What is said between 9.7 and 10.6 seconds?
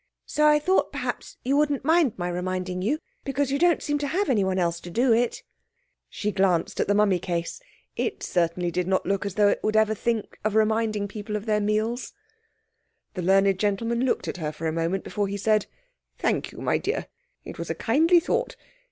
ever think of